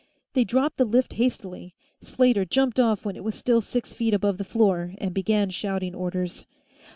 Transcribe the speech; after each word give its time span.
They 0.33 0.43
dropped 0.43 0.77
the 0.77 0.85
lift 0.85 1.13
hastily; 1.13 1.75
Slater 2.01 2.43
jumped 2.43 2.79
off 2.79 3.05
when 3.05 3.15
it 3.15 3.23
was 3.23 3.35
still 3.35 3.61
six 3.61 3.93
feet 3.93 4.15
above 4.15 4.39
the 4.39 4.43
floor, 4.43 4.95
and 4.97 5.13
began 5.13 5.51
shouting 5.51 5.93
orders. 5.93 6.47